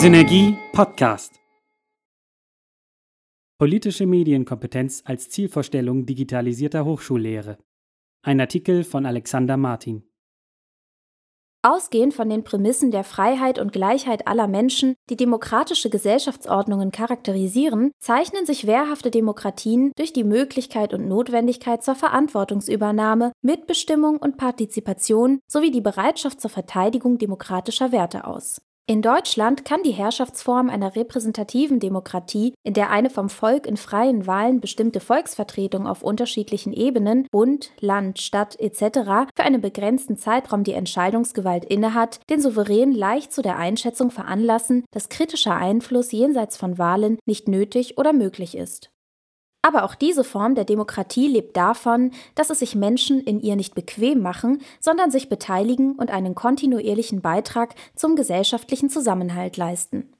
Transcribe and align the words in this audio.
Synergie 0.00 0.56
Podcast. 0.72 1.40
Politische 3.58 4.06
Medienkompetenz 4.06 5.02
als 5.04 5.28
Zielvorstellung 5.28 6.06
digitalisierter 6.06 6.84
Hochschullehre. 6.84 7.58
Ein 8.22 8.40
Artikel 8.40 8.84
von 8.84 9.06
Alexander 9.06 9.56
Martin. 9.56 10.04
Ausgehend 11.64 12.14
von 12.14 12.30
den 12.30 12.44
Prämissen 12.44 12.92
der 12.92 13.02
Freiheit 13.02 13.58
und 13.58 13.72
Gleichheit 13.72 14.28
aller 14.28 14.46
Menschen, 14.46 14.94
die 15.10 15.16
demokratische 15.16 15.90
Gesellschaftsordnungen 15.90 16.92
charakterisieren, 16.92 17.90
zeichnen 17.98 18.46
sich 18.46 18.68
wehrhafte 18.68 19.10
Demokratien 19.10 19.90
durch 19.96 20.12
die 20.12 20.22
Möglichkeit 20.22 20.94
und 20.94 21.08
Notwendigkeit 21.08 21.82
zur 21.82 21.96
Verantwortungsübernahme, 21.96 23.32
Mitbestimmung 23.42 24.18
und 24.18 24.36
Partizipation 24.36 25.40
sowie 25.48 25.72
die 25.72 25.80
Bereitschaft 25.80 26.40
zur 26.40 26.50
Verteidigung 26.50 27.18
demokratischer 27.18 27.90
Werte 27.90 28.28
aus. 28.28 28.60
In 28.90 29.02
Deutschland 29.02 29.66
kann 29.66 29.82
die 29.82 29.90
Herrschaftsform 29.90 30.70
einer 30.70 30.96
repräsentativen 30.96 31.78
Demokratie, 31.78 32.54
in 32.62 32.72
der 32.72 32.88
eine 32.88 33.10
vom 33.10 33.28
Volk 33.28 33.66
in 33.66 33.76
freien 33.76 34.26
Wahlen 34.26 34.62
bestimmte 34.62 35.00
Volksvertretung 35.00 35.86
auf 35.86 36.02
unterschiedlichen 36.02 36.72
Ebenen 36.72 37.28
Bund, 37.30 37.70
Land, 37.80 38.18
Stadt 38.18 38.58
etc. 38.58 39.28
für 39.36 39.44
einen 39.44 39.60
begrenzten 39.60 40.16
Zeitraum 40.16 40.64
die 40.64 40.72
Entscheidungsgewalt 40.72 41.66
innehat, 41.66 42.20
den 42.30 42.40
Souverän 42.40 42.92
leicht 42.92 43.30
zu 43.30 43.42
der 43.42 43.58
Einschätzung 43.58 44.10
veranlassen, 44.10 44.86
dass 44.90 45.10
kritischer 45.10 45.54
Einfluss 45.54 46.10
jenseits 46.10 46.56
von 46.56 46.78
Wahlen 46.78 47.18
nicht 47.26 47.46
nötig 47.46 47.98
oder 47.98 48.14
möglich 48.14 48.56
ist. 48.56 48.90
Aber 49.62 49.84
auch 49.84 49.94
diese 49.94 50.24
Form 50.24 50.54
der 50.54 50.64
Demokratie 50.64 51.26
lebt 51.28 51.56
davon, 51.56 52.12
dass 52.34 52.50
es 52.50 52.60
sich 52.60 52.74
Menschen 52.74 53.20
in 53.20 53.40
ihr 53.40 53.56
nicht 53.56 53.74
bequem 53.74 54.22
machen, 54.22 54.62
sondern 54.80 55.10
sich 55.10 55.28
beteiligen 55.28 55.96
und 55.96 56.10
einen 56.10 56.34
kontinuierlichen 56.34 57.20
Beitrag 57.20 57.74
zum 57.96 58.14
gesellschaftlichen 58.14 58.88
Zusammenhalt 58.88 59.56
leisten. 59.56 60.12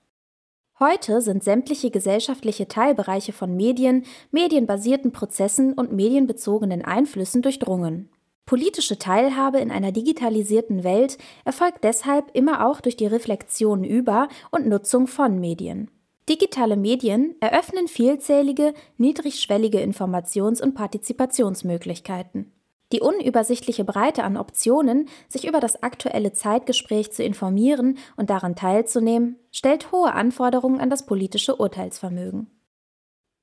Heute 0.81 1.23
sind 1.23 1.43
sämtliche 1.43 1.91
gesellschaftliche 1.91 2.69
Teilbereiche 2.69 3.33
von 3.33 3.57
Medien, 3.57 4.05
medienbasierten 4.31 5.11
Prozessen 5.11 5.73
und 5.73 5.93
medienbezogenen 5.93 6.85
Einflüssen 6.85 7.43
durchdrungen. 7.43 8.11
Politische 8.47 8.99
Teilhabe 8.99 9.59
in 9.59 9.71
einer 9.71 9.93
digitalisierten 9.93 10.85
Welt 10.85 11.19
erfolgt 11.45 11.85
deshalb 11.85 12.31
immer 12.33 12.67
auch 12.67 12.81
durch 12.81 12.97
die 12.97 13.07
Reflexion 13.07 13.85
über 13.85 14.29
und 14.51 14.69
Nutzung 14.69 15.07
von 15.07 15.41
Medien. 15.41 15.91
Digitale 16.29 16.77
Medien 16.77 17.37
eröffnen 17.41 17.89
vielzählige, 17.89 18.75
niedrigschwellige 18.99 19.81
Informations- 19.81 20.63
und 20.63 20.75
Partizipationsmöglichkeiten. 20.75 22.53
Die 22.93 23.01
unübersichtliche 23.01 23.85
Breite 23.85 24.25
an 24.25 24.37
Optionen, 24.37 25.09
sich 25.29 25.47
über 25.47 25.61
das 25.61 25.83
aktuelle 25.83 26.33
Zeitgespräch 26.33 27.13
zu 27.13 27.23
informieren 27.23 27.99
und 28.17 28.29
daran 28.29 28.57
teilzunehmen, 28.57 29.37
stellt 29.51 29.91
hohe 29.91 30.13
Anforderungen 30.13 30.81
an 30.81 30.91
das 30.91 31.07
politische 31.07 31.57
Urteilsvermögen. 31.57 32.51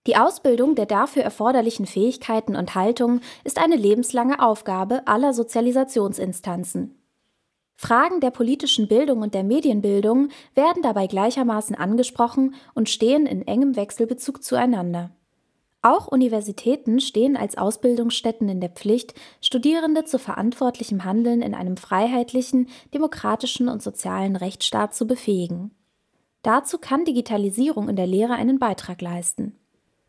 Die 0.06 0.18
Ausbildung 0.18 0.76
der 0.76 0.86
dafür 0.86 1.24
erforderlichen 1.24 1.88
Fähigkeiten 1.88 2.56
und 2.56 2.76
Haltungen 2.76 3.22
ist 3.44 3.58
eine 3.58 3.76
lebenslange 3.76 4.40
Aufgabe 4.40 5.08
aller 5.08 5.34
Sozialisationsinstanzen. 5.34 7.02
Fragen 7.76 8.22
der 8.22 8.32
politischen 8.32 8.88
Bildung 8.88 9.22
und 9.22 9.34
der 9.34 9.44
Medienbildung 9.44 10.30
werden 10.54 10.82
dabei 10.82 11.08
gleichermaßen 11.08 11.76
angesprochen 11.76 12.56
und 12.74 12.90
stehen 12.90 13.26
in 13.26 13.46
engem 13.46 13.76
Wechselbezug 13.76 14.44
zueinander. 14.44 15.12
Auch 15.82 16.08
Universitäten 16.08 17.00
stehen 17.00 17.38
als 17.38 17.60
Ausbildungsstätten 17.60 18.50
in 18.50 18.60
der 18.60 18.72
Pflicht, 18.72 19.14
Studierende 19.40 20.04
zu 20.04 20.18
verantwortlichem 20.18 21.04
Handeln 21.04 21.44
in 21.44 21.54
einem 21.54 21.78
freiheitlichen, 21.78 22.70
demokratischen 22.94 23.70
und 23.70 23.84
sozialen 23.84 24.36
Rechtsstaat 24.36 24.96
zu 24.96 25.06
befähigen. 25.06 25.76
Dazu 26.42 26.80
kann 26.80 27.06
Digitalisierung 27.06 27.88
in 27.88 27.96
der 27.96 28.08
Lehre 28.08 28.34
einen 28.34 28.58
Beitrag 28.58 29.02
leisten. 29.02 29.60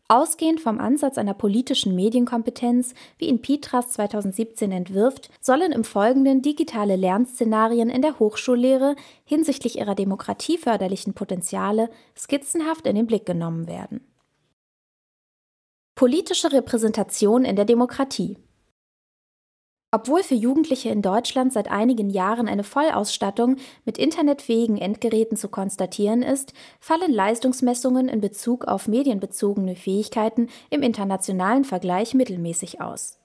Ausgehend 0.09 0.61
vom 0.61 0.79
Ansatz 0.79 1.17
einer 1.17 1.33
politischen 1.33 1.93
Medienkompetenz, 1.93 2.93
wie 3.17 3.27
ihn 3.27 3.41
Pitras 3.41 3.91
2017 3.91 4.71
entwirft, 4.71 5.29
sollen 5.41 5.73
im 5.73 5.83
Folgenden 5.83 6.41
digitale 6.41 6.95
Lernszenarien 6.95 7.89
in 7.89 8.01
der 8.01 8.17
Hochschullehre 8.17 8.95
hinsichtlich 9.25 9.77
ihrer 9.77 9.95
demokratieförderlichen 9.95 11.13
Potenziale 11.13 11.89
skizzenhaft 12.15 12.87
in 12.87 12.95
den 12.95 13.05
Blick 13.05 13.25
genommen 13.25 13.67
werden. 13.67 13.99
Politische 15.95 16.53
Repräsentation 16.53 17.43
in 17.43 17.57
der 17.57 17.65
Demokratie 17.65 18.37
obwohl 19.91 20.21
für 20.21 20.35
Jugendliche 20.35 20.89
in 20.89 21.01
Deutschland 21.01 21.53
seit 21.53 21.71
einigen 21.71 22.09
Jahren 22.09 22.47
eine 22.47 22.63
Vollausstattung 22.63 23.55
mit 23.85 23.97
internetfähigen 23.97 24.77
Endgeräten 24.77 25.37
zu 25.37 25.47
konstatieren 25.47 26.23
ist, 26.23 26.53
fallen 26.79 27.13
Leistungsmessungen 27.13 28.09
in 28.09 28.19
Bezug 28.19 28.65
auf 28.65 28.87
medienbezogene 28.87 29.75
Fähigkeiten 29.75 30.49
im 30.69 30.81
internationalen 30.81 31.63
Vergleich 31.63 32.13
mittelmäßig 32.13 32.81
aus. 32.81 33.19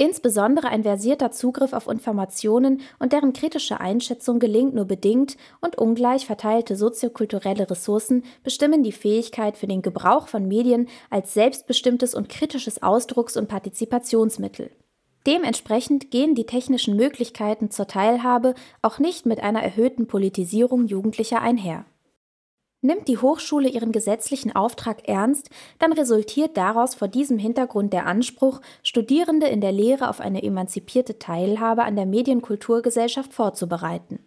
Insbesondere 0.00 0.68
ein 0.68 0.84
versierter 0.84 1.32
Zugriff 1.32 1.72
auf 1.72 1.88
Informationen 1.88 2.82
und 3.00 3.12
deren 3.12 3.32
kritische 3.32 3.80
Einschätzung 3.80 4.38
gelingt 4.38 4.72
nur 4.72 4.84
bedingt 4.84 5.36
und 5.60 5.76
ungleich 5.76 6.24
verteilte 6.24 6.76
soziokulturelle 6.76 7.68
Ressourcen 7.68 8.22
bestimmen 8.44 8.84
die 8.84 8.92
Fähigkeit 8.92 9.58
für 9.58 9.66
den 9.66 9.82
Gebrauch 9.82 10.28
von 10.28 10.46
Medien 10.46 10.88
als 11.10 11.34
selbstbestimmtes 11.34 12.14
und 12.14 12.28
kritisches 12.28 12.80
Ausdrucks- 12.80 13.36
und 13.36 13.48
Partizipationsmittel. 13.48 14.70
Dementsprechend 15.28 16.10
gehen 16.10 16.34
die 16.34 16.46
technischen 16.46 16.96
Möglichkeiten 16.96 17.70
zur 17.70 17.86
Teilhabe 17.86 18.54
auch 18.80 18.98
nicht 18.98 19.26
mit 19.26 19.40
einer 19.40 19.62
erhöhten 19.62 20.06
Politisierung 20.06 20.86
Jugendlicher 20.86 21.42
einher. 21.42 21.84
Nimmt 22.80 23.08
die 23.08 23.18
Hochschule 23.18 23.68
ihren 23.68 23.92
gesetzlichen 23.92 24.56
Auftrag 24.56 25.06
ernst, 25.06 25.50
dann 25.80 25.92
resultiert 25.92 26.56
daraus 26.56 26.94
vor 26.94 27.08
diesem 27.08 27.36
Hintergrund 27.36 27.92
der 27.92 28.06
Anspruch, 28.06 28.62
Studierende 28.82 29.48
in 29.48 29.60
der 29.60 29.72
Lehre 29.72 30.08
auf 30.08 30.20
eine 30.20 30.42
emanzipierte 30.42 31.18
Teilhabe 31.18 31.82
an 31.84 31.96
der 31.96 32.06
Medienkulturgesellschaft 32.06 33.34
vorzubereiten. 33.34 34.20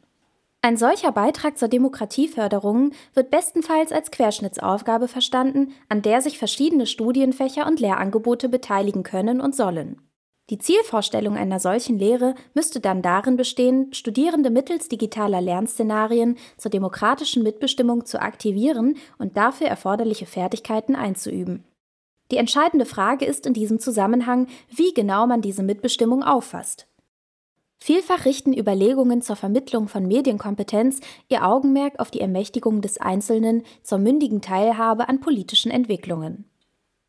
Ein 0.62 0.78
solcher 0.78 1.12
Beitrag 1.12 1.58
zur 1.58 1.70
Demokratieförderung 1.70 2.92
wird 3.16 3.32
bestenfalls 3.32 3.92
als 3.92 4.12
Querschnittsaufgabe 4.12 5.08
verstanden, 5.08 5.74
an 5.90 6.04
der 6.04 6.22
sich 6.22 6.38
verschiedene 6.38 6.86
Studienfächer 6.86 7.66
und 7.66 7.80
Lehrangebote 7.80 8.50
beteiligen 8.50 9.02
können 9.02 9.42
und 9.42 9.56
sollen. 9.56 10.00
Die 10.52 10.58
Zielvorstellung 10.58 11.38
einer 11.38 11.62
solchen 11.62 11.98
Lehre 11.98 12.36
müsste 12.54 12.82
dann 12.82 13.02
darin 13.02 13.38
bestehen, 13.38 13.94
Studierende 13.94 14.50
mittels 14.50 14.90
digitaler 14.90 15.40
Lernszenarien 15.40 16.38
zur 16.58 16.70
demokratischen 16.70 17.42
Mitbestimmung 17.42 18.06
zu 18.06 18.22
aktivieren 18.22 18.98
und 19.18 19.38
dafür 19.38 19.68
erforderliche 19.68 20.26
Fertigkeiten 20.26 20.98
einzuüben. 20.98 21.64
Die 22.32 22.38
entscheidende 22.38 22.86
Frage 22.86 23.24
ist 23.24 23.46
in 23.46 23.54
diesem 23.54 23.80
Zusammenhang, 23.80 24.48
wie 24.70 24.94
genau 24.94 25.26
man 25.26 25.42
diese 25.42 25.64
Mitbestimmung 25.64 26.22
auffasst. 26.22 26.86
Vielfach 27.78 28.26
richten 28.26 28.54
Überlegungen 28.54 29.22
zur 29.22 29.38
Vermittlung 29.38 29.88
von 29.88 30.06
Medienkompetenz 30.06 31.00
ihr 31.30 31.48
Augenmerk 31.48 31.98
auf 31.98 32.12
die 32.12 32.20
Ermächtigung 32.20 32.82
des 32.82 33.00
Einzelnen 33.00 33.64
zur 33.84 34.00
mündigen 34.00 34.42
Teilhabe 34.42 35.08
an 35.08 35.22
politischen 35.22 35.72
Entwicklungen. 35.72 36.51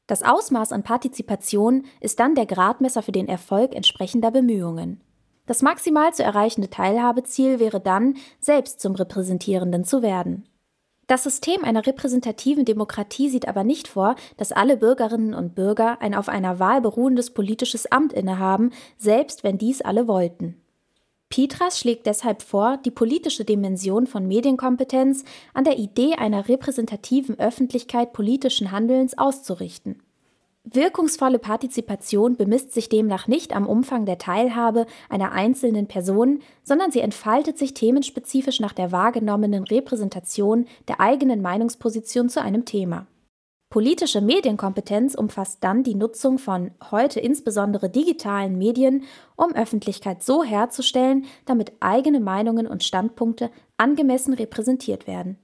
Das 0.06 0.22
Ausmaß 0.22 0.72
an 0.72 0.82
Partizipation 0.82 1.84
ist 2.00 2.20
dann 2.20 2.34
der 2.34 2.46
Gradmesser 2.46 3.02
für 3.02 3.12
den 3.12 3.28
Erfolg 3.28 3.74
entsprechender 3.74 4.30
Bemühungen. 4.30 5.00
Das 5.46 5.62
maximal 5.62 6.12
zu 6.14 6.22
erreichende 6.22 6.70
Teilhabeziel 6.70 7.58
wäre 7.58 7.80
dann, 7.80 8.16
selbst 8.40 8.80
zum 8.80 8.94
Repräsentierenden 8.94 9.84
zu 9.84 10.02
werden. 10.02 10.48
Das 11.08 11.24
System 11.24 11.64
einer 11.64 11.86
repräsentativen 11.86 12.64
Demokratie 12.64 13.28
sieht 13.28 13.48
aber 13.48 13.64
nicht 13.64 13.88
vor, 13.88 14.14
dass 14.36 14.52
alle 14.52 14.76
Bürgerinnen 14.76 15.34
und 15.34 15.54
Bürger 15.54 16.00
ein 16.00 16.14
auf 16.14 16.28
einer 16.28 16.58
Wahl 16.58 16.80
beruhendes 16.80 17.34
politisches 17.34 17.90
Amt 17.90 18.12
innehaben, 18.12 18.70
selbst 18.96 19.42
wenn 19.42 19.58
dies 19.58 19.82
alle 19.82 20.06
wollten. 20.06 20.61
Petras 21.32 21.78
schlägt 21.78 22.04
deshalb 22.04 22.42
vor, 22.42 22.76
die 22.84 22.90
politische 22.90 23.46
Dimension 23.46 24.06
von 24.06 24.28
Medienkompetenz 24.28 25.24
an 25.54 25.64
der 25.64 25.78
Idee 25.78 26.12
einer 26.18 26.46
repräsentativen 26.46 27.38
Öffentlichkeit 27.38 28.12
politischen 28.12 28.70
Handelns 28.70 29.16
auszurichten. 29.16 30.02
Wirkungsvolle 30.64 31.38
Partizipation 31.38 32.36
bemisst 32.36 32.74
sich 32.74 32.90
demnach 32.90 33.28
nicht 33.28 33.56
am 33.56 33.66
Umfang 33.66 34.04
der 34.04 34.18
Teilhabe 34.18 34.84
einer 35.08 35.32
einzelnen 35.32 35.88
Person, 35.88 36.40
sondern 36.64 36.92
sie 36.92 37.00
entfaltet 37.00 37.56
sich 37.56 37.72
themenspezifisch 37.72 38.60
nach 38.60 38.74
der 38.74 38.92
wahrgenommenen 38.92 39.64
Repräsentation 39.64 40.66
der 40.86 41.00
eigenen 41.00 41.40
Meinungsposition 41.40 42.28
zu 42.28 42.42
einem 42.42 42.66
Thema. 42.66 43.06
Politische 43.72 44.20
Medienkompetenz 44.20 45.14
umfasst 45.14 45.64
dann 45.64 45.82
die 45.82 45.94
Nutzung 45.94 46.38
von 46.38 46.72
heute 46.90 47.20
insbesondere 47.20 47.88
digitalen 47.88 48.58
Medien, 48.58 49.04
um 49.34 49.54
Öffentlichkeit 49.54 50.22
so 50.22 50.44
herzustellen, 50.44 51.24
damit 51.46 51.72
eigene 51.80 52.20
Meinungen 52.20 52.66
und 52.66 52.84
Standpunkte 52.84 53.50
angemessen 53.78 54.34
repräsentiert 54.34 55.06
werden. 55.06 55.38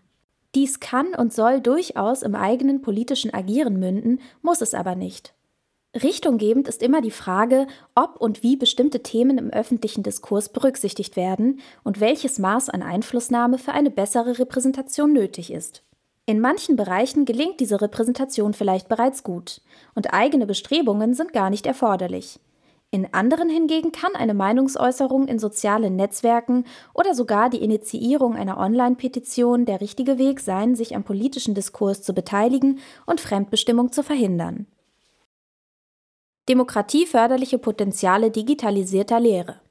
Dies 0.55 0.79
kann 0.79 1.15
und 1.15 1.33
soll 1.33 1.63
durchaus 1.63 2.23
im 2.23 2.35
eigenen 2.35 2.83
politischen 2.83 3.33
Agieren 3.33 3.79
münden, 3.79 4.21
muss 4.43 4.61
es 4.61 4.75
aber 4.75 4.95
nicht. 4.95 5.33
Richtunggebend 5.95 6.69
ist 6.69 6.83
immer 6.83 7.01
die 7.01 7.11
Frage, 7.11 7.67
ob 7.95 8.21
und 8.21 8.43
wie 8.43 8.57
bestimmte 8.57 9.03
Themen 9.03 9.39
im 9.39 9.49
öffentlichen 9.49 10.03
Diskurs 10.03 10.51
berücksichtigt 10.51 11.17
werden 11.17 11.61
und 11.83 11.99
welches 11.99 12.39
Maß 12.39 12.69
an 12.69 12.83
Einflussnahme 12.83 13.57
für 13.57 13.73
eine 13.73 13.91
bessere 13.91 14.39
Repräsentation 14.39 15.15
nötig 15.15 15.51
ist. 15.51 15.83
In 16.29 16.41
manchen 16.41 16.77
Bereichen 16.77 17.25
gelingt 17.25 17.59
diese 17.59 17.81
Repräsentation 17.81 18.53
vielleicht 18.53 18.91
bereits 18.91 19.23
gut 19.23 19.63
und 19.95 20.13
eigene 20.13 20.45
Bestrebungen 20.45 21.15
sind 21.15 21.33
gar 21.33 21.49
nicht 21.49 21.65
erforderlich. 21.65 22.39
In 22.91 23.15
anderen 23.15 23.49
hingegen 23.49 23.93
kann 23.93 24.15
eine 24.15 24.35
Meinungsäußerung 24.35 25.27
in 25.27 25.39
sozialen 25.39 25.97
Netzwerken 25.97 26.65
oder 26.93 27.15
sogar 27.15 27.49
die 27.49 27.63
Initiierung 27.63 28.37
einer 28.37 28.59
Online-Petition 28.59 29.65
der 29.65 29.81
richtige 29.81 30.19
Weg 30.19 30.41
sein, 30.41 30.75
sich 30.75 30.95
am 30.95 31.03
politischen 31.03 31.55
Diskurs 31.55 32.03
zu 32.03 32.13
beteiligen 32.13 32.81
und 33.07 33.23
Fremdbestimmung 33.23 33.91
zu 33.91 34.03
verhindern. 34.03 34.67
Demokratieförderliche 36.51 37.57
Potenziale 37.57 38.31
digitalisierter 38.31 39.19
Lehre. 39.19 39.63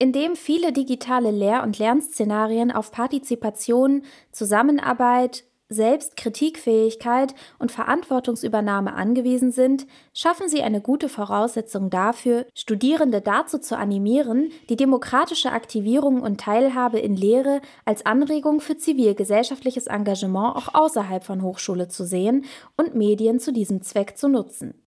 Indem 0.00 0.36
viele 0.36 0.72
digitale 0.72 1.32
Lehr- 1.32 1.64
und 1.64 1.78
Lernszenarien 1.78 2.70
auf 2.70 2.92
Partizipation, 2.92 4.02
Zusammenarbeit, 4.30 5.44
Selbstkritikfähigkeit 5.70 7.34
und 7.58 7.72
Verantwortungsübernahme 7.72 8.94
angewiesen 8.94 9.52
sind, 9.52 9.86
schaffen 10.14 10.48
sie 10.48 10.62
eine 10.62 10.80
gute 10.80 11.08
Voraussetzung 11.08 11.90
dafür, 11.90 12.46
Studierende 12.54 13.20
dazu 13.20 13.58
zu 13.58 13.76
animieren, 13.76 14.50
die 14.70 14.76
demokratische 14.76 15.52
Aktivierung 15.52 16.22
und 16.22 16.40
Teilhabe 16.40 17.00
in 17.00 17.16
Lehre 17.16 17.60
als 17.84 18.06
Anregung 18.06 18.60
für 18.60 18.78
zivilgesellschaftliches 18.78 19.88
Engagement 19.88 20.56
auch 20.56 20.74
außerhalb 20.74 21.24
von 21.24 21.42
Hochschule 21.42 21.88
zu 21.88 22.06
sehen 22.06 22.44
und 22.76 22.94
Medien 22.94 23.40
zu 23.40 23.52
diesem 23.52 23.82
Zweck 23.82 24.16
zu 24.16 24.28
nutzen. 24.28 24.87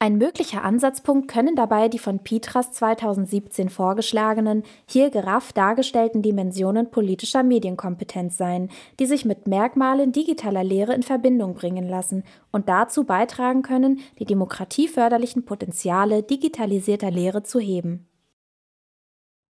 Ein 0.00 0.16
möglicher 0.16 0.62
Ansatzpunkt 0.62 1.26
können 1.26 1.56
dabei 1.56 1.88
die 1.88 1.98
von 1.98 2.20
Pitras 2.20 2.70
2017 2.70 3.68
vorgeschlagenen, 3.68 4.62
hier 4.86 5.10
gerafft 5.10 5.56
dargestellten 5.56 6.22
Dimensionen 6.22 6.92
politischer 6.92 7.42
Medienkompetenz 7.42 8.36
sein, 8.36 8.70
die 9.00 9.06
sich 9.06 9.24
mit 9.24 9.48
Merkmalen 9.48 10.12
digitaler 10.12 10.62
Lehre 10.62 10.94
in 10.94 11.02
Verbindung 11.02 11.54
bringen 11.54 11.88
lassen 11.88 12.22
und 12.52 12.68
dazu 12.68 13.02
beitragen 13.02 13.62
können, 13.62 13.98
die 14.20 14.24
demokratieförderlichen 14.24 15.44
Potenziale 15.44 16.22
digitalisierter 16.22 17.10
Lehre 17.10 17.42
zu 17.42 17.58
heben. 17.58 18.06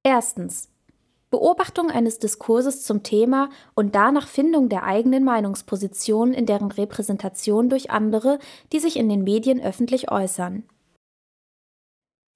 Erstens 0.03 0.71
Beobachtung 1.31 1.91
eines 1.91 2.19
Diskurses 2.19 2.85
zum 2.85 3.03
Thema 3.03 3.51
und 3.75 3.95
danach 3.95 4.29
Findung 4.29 4.69
der 4.69 4.85
eigenen 4.85 5.25
Meinungsposition 5.25 6.33
in 6.33 6.47
deren 6.47 6.71
Repräsentation 6.71 7.69
durch 7.69 7.91
andere, 7.91 8.39
die 8.73 8.81
sich 8.81 8.97
in 8.97 9.09
den 9.09 9.25
Medien 9.25 9.61
öffentlich 9.61 10.11
äußern. 10.11 10.65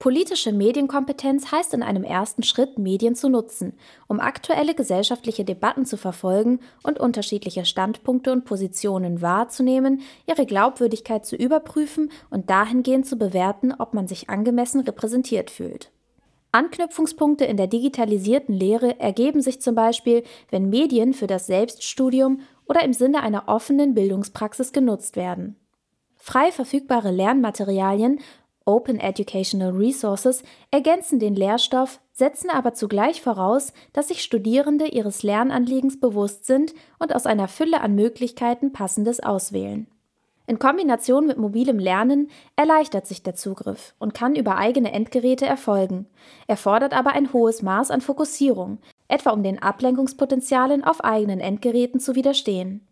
Politische 0.03 0.51
Medienkompetenz 0.51 1.53
heißt 1.53 1.73
in 1.73 1.81
einem 1.81 2.03
ersten 2.03 2.43
Schritt, 2.43 2.77
Medien 2.77 3.15
zu 3.15 3.29
nutzen, 3.29 3.71
um 4.09 4.19
aktuelle 4.19 4.75
gesellschaftliche 4.75 5.45
Debatten 5.45 5.85
zu 5.85 5.95
verfolgen 5.95 6.59
und 6.83 6.99
unterschiedliche 6.99 7.63
Standpunkte 7.63 8.33
und 8.33 8.43
Positionen 8.43 9.21
wahrzunehmen, 9.21 10.01
ihre 10.27 10.45
Glaubwürdigkeit 10.45 11.25
zu 11.25 11.37
überprüfen 11.37 12.11
und 12.29 12.49
dahingehend 12.49 13.07
zu 13.07 13.15
bewerten, 13.15 13.73
ob 13.79 13.93
man 13.93 14.09
sich 14.09 14.29
angemessen 14.29 14.81
repräsentiert 14.81 15.49
fühlt. 15.49 15.92
Anknüpfungspunkte 16.53 17.45
in 17.45 17.57
der 17.57 17.67
digitalisierten 17.67 18.53
Lehre 18.53 18.99
ergeben 18.99 19.41
sich 19.41 19.59
zum 19.59 19.73
Beispiel, 19.73 20.23
wenn 20.51 20.69
Medien 20.69 21.13
für 21.13 21.27
das 21.27 21.47
Selbststudium 21.47 22.41
oder 22.67 22.83
im 22.83 22.93
Sinne 22.93 23.21
einer 23.23 23.47
offenen 23.47 23.95
Bildungspraxis 23.95 24.71
genutzt 24.71 25.15
werden. 25.15 25.55
Frei 26.15 26.51
verfügbare 26.51 27.11
Lernmaterialien 27.11 28.19
Open 28.65 28.99
Educational 28.99 29.71
Resources 29.71 30.43
ergänzen 30.71 31.19
den 31.19 31.35
Lehrstoff, 31.35 31.99
setzen 32.13 32.49
aber 32.49 32.73
zugleich 32.73 33.21
voraus, 33.21 33.73
dass 33.91 34.07
sich 34.07 34.23
Studierende 34.23 34.87
ihres 34.87 35.23
Lernanliegens 35.23 35.99
bewusst 35.99 36.45
sind 36.45 36.73
und 36.99 37.13
aus 37.13 37.25
einer 37.25 37.47
Fülle 37.47 37.81
an 37.81 37.95
Möglichkeiten 37.95 38.71
passendes 38.71 39.19
auswählen. 39.19 39.87
In 40.45 40.59
Kombination 40.59 41.25
mit 41.25 41.37
mobilem 41.37 41.79
Lernen 41.79 42.29
erleichtert 42.57 43.07
sich 43.07 43.23
der 43.23 43.35
Zugriff 43.35 43.95
und 43.97 44.13
kann 44.13 44.35
über 44.35 44.57
eigene 44.57 44.91
Endgeräte 44.91 45.45
erfolgen, 45.45 46.05
erfordert 46.47 46.93
aber 46.93 47.13
ein 47.13 47.31
hohes 47.31 47.61
Maß 47.61 47.91
an 47.91 48.01
Fokussierung, 48.01 48.79
etwa 49.07 49.29
um 49.31 49.41
den 49.41 49.61
Ablenkungspotenzialen 49.61 50.83
auf 50.83 51.03
eigenen 51.03 51.39
Endgeräten 51.39 52.01
zu 52.01 52.15
widerstehen. 52.15 52.85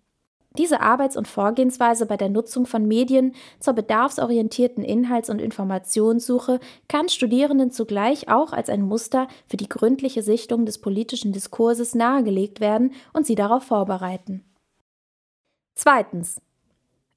Diese 0.57 0.81
Arbeits- 0.81 1.15
und 1.15 1.29
Vorgehensweise 1.29 2.05
bei 2.05 2.17
der 2.17 2.29
Nutzung 2.29 2.65
von 2.65 2.85
Medien 2.85 3.33
zur 3.59 3.73
bedarfsorientierten 3.73 4.83
Inhalts- 4.83 5.29
und 5.29 5.39
Informationssuche 5.39 6.59
kann 6.89 7.07
Studierenden 7.07 7.71
zugleich 7.71 8.29
auch 8.29 8.51
als 8.51 8.69
ein 8.69 8.81
Muster 8.81 9.27
für 9.47 9.55
die 9.55 9.69
gründliche 9.69 10.23
Sichtung 10.23 10.65
des 10.65 10.79
politischen 10.79 11.31
Diskurses 11.31 11.95
nahegelegt 11.95 12.59
werden 12.59 12.93
und 13.13 13.25
sie 13.25 13.35
darauf 13.35 13.63
vorbereiten. 13.63 14.43
Zweitens 15.73 16.41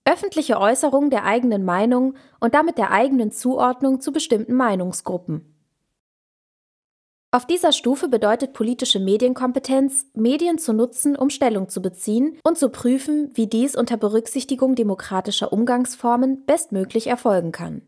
öffentliche 0.05 0.61
Äußerung 0.61 1.11
der 1.11 1.25
eigenen 1.25 1.65
Meinung 1.65 2.15
und 2.41 2.55
damit 2.55 2.79
der 2.79 2.91
eigenen 2.91 3.33
Zuordnung 3.33 4.01
zu 4.01 4.13
bestimmten 4.13 4.55
Meinungsgruppen. 4.55 5.51
Auf 7.35 7.47
dieser 7.47 7.73
Stufe 7.73 8.09
bedeutet 8.09 8.53
politische 8.53 9.01
Medienkompetenz, 9.01 10.07
Medien 10.15 10.57
zu 10.57 10.73
nutzen, 10.73 11.17
um 11.17 11.31
Stellung 11.31 11.69
zu 11.69 11.83
beziehen 11.83 12.39
und 12.45 12.57
zu 12.57 12.69
prüfen, 12.69 13.33
wie 13.35 13.49
dies 13.49 13.75
unter 13.75 13.97
Berücksichtigung 13.97 14.77
demokratischer 14.77 15.53
Umgangsformen 15.53 16.45
bestmöglich 16.47 17.09
erfolgen 17.09 17.51
kann. 17.51 17.83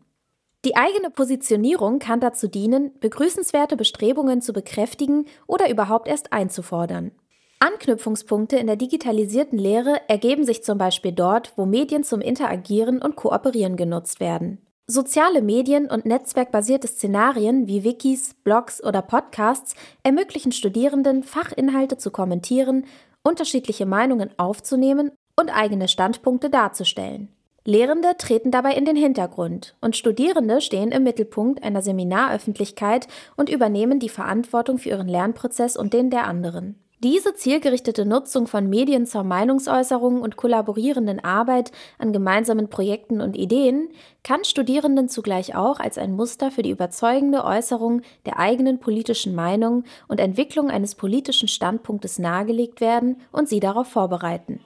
Die 0.65 0.75
eigene 0.75 1.09
Positionierung 1.09 1.99
kann 1.99 2.19
dazu 2.19 2.49
dienen, 2.49 2.99
begrüßenswerte 2.99 3.77
Bestrebungen 3.77 4.41
zu 4.41 4.51
bekräftigen 4.51 5.27
oder 5.45 5.69
überhaupt 5.69 6.09
erst 6.09 6.33
einzufordern. 6.33 7.11
Anknüpfungspunkte 7.59 8.57
in 8.57 8.67
der 8.67 8.75
digitalisierten 8.75 9.57
Lehre 9.57 10.01
ergeben 10.07 10.45
sich 10.45 10.63
zum 10.63 10.77
Beispiel 10.77 11.11
dort, 11.11 11.53
wo 11.55 11.65
Medien 11.65 12.03
zum 12.03 12.21
Interagieren 12.21 13.01
und 13.01 13.15
Kooperieren 13.15 13.77
genutzt 13.77 14.19
werden. 14.19 14.59
Soziale 14.85 15.41
Medien 15.41 15.89
und 15.89 16.05
netzwerkbasierte 16.05 16.87
Szenarien 16.87 17.67
wie 17.67 17.83
Wikis, 17.83 18.35
Blogs 18.43 18.81
oder 18.81 19.01
Podcasts 19.01 19.75
ermöglichen 20.03 20.51
Studierenden, 20.51 21.23
Fachinhalte 21.23 21.97
zu 21.97 22.11
kommentieren, 22.11 22.85
unterschiedliche 23.23 23.85
Meinungen 23.85 24.29
aufzunehmen 24.37 25.11
und 25.35 25.49
eigene 25.49 25.87
Standpunkte 25.87 26.49
darzustellen. 26.49 27.29
Lehrende 27.65 28.15
treten 28.17 28.49
dabei 28.49 28.75
in 28.75 28.85
den 28.85 28.95
Hintergrund 28.95 29.75
und 29.81 29.97
Studierende 29.97 30.61
stehen 30.61 30.91
im 30.93 31.03
Mittelpunkt 31.03 31.63
einer 31.63 31.81
Seminaröffentlichkeit 31.81 33.07
und 33.35 33.49
übernehmen 33.49 33.99
die 33.99 34.07
Verantwortung 34.07 34.77
für 34.77 34.89
ihren 34.89 35.09
Lernprozess 35.09 35.75
und 35.75 35.91
den 35.91 36.09
der 36.09 36.27
anderen. 36.27 36.79
Diese 37.03 37.35
zielgerichtete 37.35 38.05
Nutzung 38.05 38.47
von 38.47 38.67
Medien 38.69 39.05
zur 39.05 39.23
Meinungsäußerung 39.23 40.19
und 40.19 40.35
kollaborierenden 40.35 41.23
Arbeit 41.23 41.71
an 41.99 42.11
gemeinsamen 42.11 42.69
Projekten 42.69 43.21
und 43.21 43.37
Ideen 43.37 43.89
kann 44.23 44.43
Studierenden 44.43 45.07
zugleich 45.07 45.55
auch 45.55 45.79
als 45.79 45.99
ein 45.99 46.13
Muster 46.13 46.49
für 46.49 46.63
die 46.63 46.71
überzeugende 46.71 47.43
Äußerung 47.43 48.01
der 48.25 48.39
eigenen 48.39 48.79
politischen 48.79 49.35
Meinung 49.35 49.83
und 50.07 50.19
Entwicklung 50.19 50.71
eines 50.71 50.95
politischen 50.95 51.47
Standpunktes 51.47 52.17
nahegelegt 52.17 52.81
werden 52.81 53.21
und 53.31 53.47
sie 53.47 53.59
darauf 53.59 53.87
vorbereiten. 53.87 54.61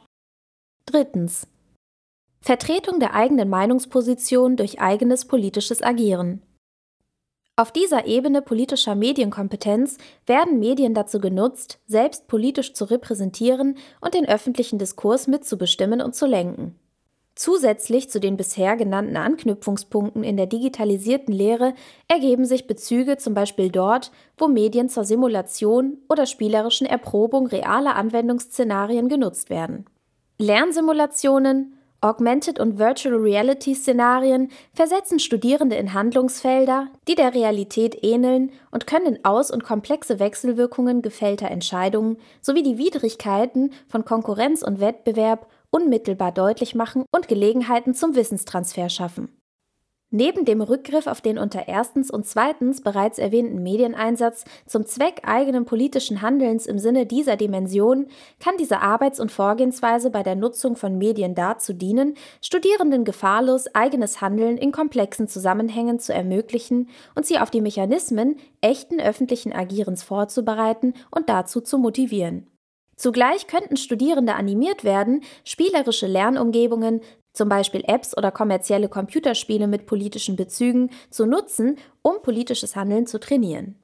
Drittens. 0.86 1.48
Vertretung 2.40 3.02
der 3.02 3.14
eigenen 3.14 3.50
Meinungsposition 3.50 4.56
durch 4.56 4.80
eigenes 4.80 5.26
politisches 5.26 5.84
Agieren. 5.84 6.42
Auf 7.58 7.72
dieser 7.72 8.08
Ebene 8.08 8.42
politischer 8.42 8.96
Medienkompetenz 8.96 9.98
werden 10.26 10.60
Medien 10.60 10.94
dazu 10.94 11.20
genutzt, 11.20 11.80
selbst 11.86 12.28
politisch 12.28 12.74
zu 12.74 12.86
repräsentieren 12.86 13.78
und 14.00 14.14
den 14.14 14.28
öffentlichen 14.28 14.80
Diskurs 14.80 15.28
mitzubestimmen 15.28 16.02
und 16.02 16.16
zu 16.16 16.26
lenken. 16.26 16.76
Zusätzlich 17.36 18.10
zu 18.10 18.20
den 18.20 18.36
bisher 18.36 18.76
genannten 18.76 19.16
Anknüpfungspunkten 19.16 20.24
in 20.24 20.38
der 20.38 20.48
digitalisierten 20.48 21.34
Lehre 21.34 21.74
ergeben 22.08 22.46
sich 22.46 22.68
Bezüge 22.68 23.18
zum 23.18 23.34
Beispiel 23.34 23.70
dort, 23.70 24.12
wo 24.38 24.48
Medien 24.48 24.90
zur 24.90 25.06
Simulation 25.06 25.98
oder 26.10 26.26
spielerischen 26.26 26.86
Erprobung 26.88 27.48
realer 27.48 27.96
Anwendungsszenarien 27.96 29.08
genutzt 29.08 29.50
werden. 29.50 29.86
Lernsimulationen, 30.40 31.78
Augmented 32.04 32.60
und 32.60 32.80
Virtual 32.80 33.16
Reality 33.16 33.76
Szenarien 33.76 34.50
versetzen 34.74 35.20
Studierende 35.20 35.76
in 35.76 35.94
Handlungsfelder, 35.94 36.88
die 37.08 37.14
der 37.14 37.36
Realität 37.36 38.04
ähneln 38.04 38.52
und 38.72 38.88
können 38.88 39.24
Aus- 39.24 39.52
und 39.52 39.64
komplexe 39.64 40.20
Wechselwirkungen 40.20 41.04
gefällter 41.04 41.52
Entscheidungen 41.52 42.18
sowie 42.42 42.64
die 42.64 42.80
Widrigkeiten 42.80 43.72
von 43.88 44.04
Konkurrenz 44.04 44.64
und 44.64 44.80
Wettbewerb 44.80 45.48
unmittelbar 45.70 46.32
deutlich 46.32 46.74
machen 46.74 47.06
und 47.12 47.28
Gelegenheiten 47.28 47.94
zum 47.94 48.16
Wissenstransfer 48.16 48.90
schaffen. 48.90 49.41
Neben 50.14 50.44
dem 50.44 50.60
Rückgriff 50.60 51.08
auf 51.08 51.22
den 51.22 51.38
unter 51.38 51.70
erstens 51.70 52.12
und 52.12 52.26
zweitens 52.26 52.82
bereits 52.82 53.18
erwähnten 53.18 53.64
Medieneinsatz 53.64 54.44
zum 54.66 54.86
Zweck 54.86 55.22
eigenen 55.24 55.64
politischen 55.64 56.22
Handelns 56.22 56.66
im 56.66 56.80
Sinne 56.80 57.06
dieser 57.06 57.38
Dimension 57.38 58.08
kann 58.42 58.58
diese 58.60 58.82
Arbeits- 58.82 59.22
und 59.22 59.32
Vorgehensweise 59.32 60.10
bei 60.10 60.22
der 60.22 60.36
Nutzung 60.36 60.76
von 60.76 60.98
Medien 60.98 61.34
dazu 61.34 61.72
dienen, 61.72 62.16
Studierenden 62.42 63.06
gefahrlos 63.06 63.74
eigenes 63.74 64.20
Handeln 64.20 64.58
in 64.58 64.74
komplexen 64.74 65.30
Zusammenhängen 65.30 65.98
zu 65.98 66.14
ermöglichen 66.14 66.90
und 67.16 67.26
sie 67.26 67.40
auf 67.40 67.50
die 67.50 67.62
Mechanismen 67.62 68.36
echten 68.60 69.00
öffentlichen 69.00 69.54
Agierens 69.54 70.04
vorzubereiten 70.04 70.94
und 71.10 71.30
dazu 71.30 71.62
zu 71.62 71.78
motivieren. 71.78 72.51
Zugleich 73.02 73.48
könnten 73.48 73.78
Studierende 73.78 74.36
animiert 74.36 74.84
werden, 74.84 75.24
spielerische 75.44 76.06
Lernumgebungen 76.06 77.02
zum 77.34 77.50
Beispiel 77.50 77.84
Apps 77.88 78.16
oder 78.16 78.30
kommerzielle 78.30 78.90
Computerspiele 78.90 79.66
mit 79.66 79.88
politischen 79.88 80.36
Bezügen, 80.36 80.92
zu 81.10 81.26
nutzen, 81.26 81.80
um 82.04 82.22
politisches 82.22 82.76
Handeln 82.76 83.08
zu 83.08 83.20
trainieren. 83.20 83.81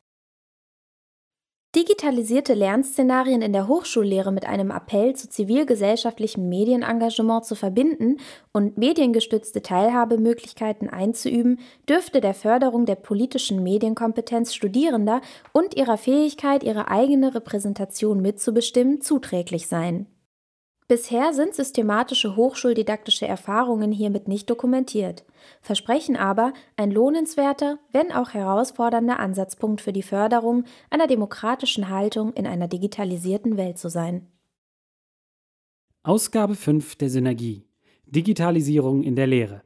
Digitalisierte 1.77 2.55
Lernszenarien 2.55 3.43
in 3.43 3.53
der 3.53 3.67
Hochschullehre 3.67 4.31
mit 4.31 4.48
einem 4.48 4.72
Appell 4.72 5.15
zu 5.15 5.29
zivilgesellschaftlichem 5.29 6.50
Medienengagement 6.50 7.46
zu 7.46 7.53
verbinden 7.53 8.17
und 8.51 8.79
mediengestützte 8.79 9.62
Teilhabemöglichkeiten 9.62 10.89
einzuüben, 10.89 11.60
dürfte 11.88 12.19
der 12.19 12.34
Förderung 12.34 12.88
der 12.88 12.96
politischen 12.96 13.62
Medienkompetenz 13.62 14.55
Studierender 14.55 15.22
und 15.53 15.77
ihrer 15.77 16.00
Fähigkeit, 16.00 16.63
ihre 16.63 16.88
eigene 16.88 17.36
Repräsentation 17.36 18.24
mitzubestimmen, 18.24 19.01
zuträglich 19.01 19.67
sein. 19.67 20.07
Bisher 20.89 21.34
sind 21.34 21.53
systematische 21.53 22.38
hochschuldidaktische 22.38 23.27
Erfahrungen 23.27 23.91
hiermit 23.91 24.29
nicht 24.29 24.50
dokumentiert, 24.50 25.25
versprechen 25.62 26.15
aber 26.15 26.53
ein 26.77 26.91
lohnenswerter, 26.91 27.77
wenn 27.91 28.13
auch 28.13 28.29
herausfordernder 28.29 29.20
Ansatzpunkt 29.20 29.82
für 29.82 29.91
die 29.91 30.01
Förderung 30.01 30.63
einer 30.89 31.08
demokratischen 31.08 31.89
Haltung 31.89 32.32
in 32.34 32.48
einer 32.48 32.70
digitalisierten 32.70 33.58
Welt 33.58 33.77
zu 33.77 33.89
sein. 33.89 34.27
Ausgabe 36.03 36.56
5 36.56 36.96
der 36.96 37.10
Synergie. 37.10 37.65
Digitalisierung 38.06 39.03
in 39.03 39.17
der 39.17 39.27
Lehre. 39.27 39.63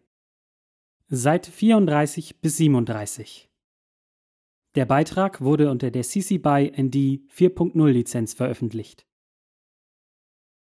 Seite 1.07 1.51
34 1.51 2.41
bis 2.41 2.57
37 2.57 3.47
Der 4.73 4.85
Beitrag 4.85 5.41
wurde 5.41 5.69
unter 5.69 5.91
der 5.91 6.01
CC 6.01 6.39
BY 6.39 6.71
ND 6.81 7.29
4.0 7.31 7.87
Lizenz 7.89 8.33
veröffentlicht 8.33 9.05